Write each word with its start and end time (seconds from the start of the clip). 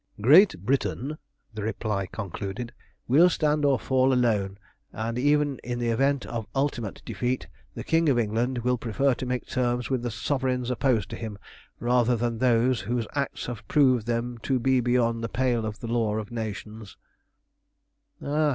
"Great 0.19 0.57
Britain," 0.65 1.19
the 1.53 1.61
reply 1.61 2.07
concluded, 2.07 2.73
"will 3.07 3.29
stand 3.29 3.63
or 3.63 3.77
fall 3.77 4.11
alone; 4.11 4.57
and 4.91 5.19
even 5.19 5.59
in 5.63 5.77
the 5.77 5.89
event 5.89 6.25
of 6.25 6.47
ultimate 6.55 7.03
defeat, 7.05 7.47
the 7.75 7.83
King 7.83 8.09
of 8.09 8.17
England 8.17 8.57
will 8.57 8.79
prefer 8.79 9.13
to 9.13 9.27
make 9.27 9.45
terms 9.45 9.91
with 9.91 10.01
the 10.01 10.09
sovereigns 10.09 10.71
opposed 10.71 11.07
to 11.11 11.15
him 11.15 11.37
rather 11.79 12.15
than 12.15 12.33
with 12.33 12.41
those 12.41 12.81
whose 12.81 13.05
acts 13.13 13.45
have 13.45 13.61
proved 13.67 14.07
them 14.07 14.39
to 14.39 14.57
be 14.57 14.79
beyond 14.79 15.23
the 15.23 15.29
pale 15.29 15.67
of 15.67 15.77
the 15.81 15.87
law 15.87 16.15
of 16.15 16.31
nations." 16.31 16.97